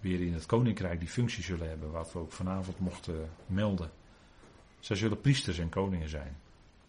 [0.01, 3.91] weer in het koninkrijk die functie zullen hebben, wat we ook vanavond mochten melden.
[4.81, 6.37] Zij zullen priesters en koningen zijn.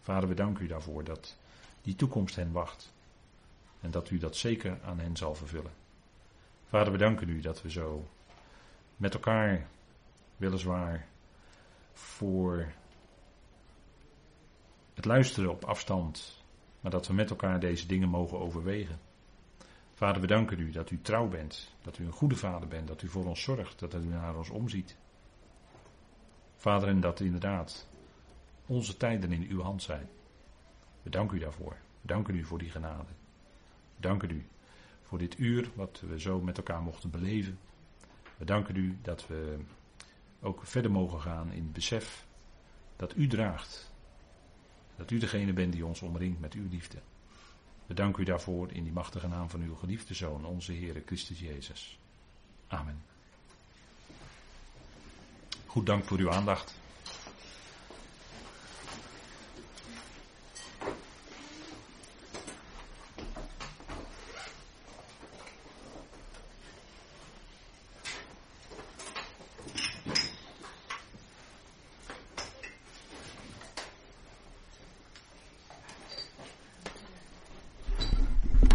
[0.00, 1.36] Vader, we danken u daarvoor dat
[1.82, 2.92] die toekomst hen wacht.
[3.80, 5.72] En dat u dat zeker aan hen zal vervullen.
[6.68, 8.08] Vader, we danken u dat we zo
[9.02, 9.66] met elkaar,
[10.36, 11.06] weliswaar,
[11.92, 12.72] voor
[14.94, 16.44] het luisteren op afstand,
[16.80, 18.98] maar dat we met elkaar deze dingen mogen overwegen.
[19.94, 23.02] Vader, we danken u dat u trouw bent, dat u een goede vader bent, dat
[23.02, 24.96] u voor ons zorgt, dat u naar ons omziet.
[26.56, 27.88] Vader, en dat inderdaad
[28.66, 30.08] onze tijden in uw hand zijn.
[31.02, 31.76] We danken u daarvoor.
[32.00, 33.12] We danken u voor die genade.
[33.96, 34.46] We danken u
[35.02, 37.58] voor dit uur wat we zo met elkaar mochten beleven.
[38.42, 39.58] We danken u dat we
[40.40, 42.26] ook verder mogen gaan in het besef
[42.96, 43.92] dat u draagt.
[44.96, 46.98] Dat u degene bent die ons omringt met uw liefde.
[47.86, 51.40] We danken u daarvoor in die machtige naam van uw geliefde Zoon, onze Heere Christus
[51.40, 51.98] Jezus.
[52.66, 53.02] Amen.
[55.66, 56.74] Goed dank voor uw aandacht.